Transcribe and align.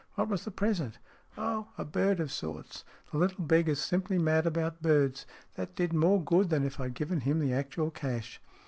What 0.15 0.29
was 0.29 0.45
the 0.45 0.49
present?"" 0.49 0.97
Oh, 1.37 1.67
a 1.77 1.85
bird 1.85 2.19
of 2.19 2.31
sorts. 2.31 2.83
The 3.11 3.19
little 3.19 3.45
beggar's 3.45 3.77
simply 3.77 4.17
mad 4.17 4.47
about 4.47 4.81
birds. 4.81 5.27
That 5.53 5.75
did 5.75 5.93
more 5.93 6.19
good 6.19 6.49
than 6.49 6.63
if 6.65 6.79
I'd 6.79 6.95
given 6.95 7.19
him 7.21 7.37
the 7.37 7.53
actual 7.53 7.91
cash." 7.91 8.41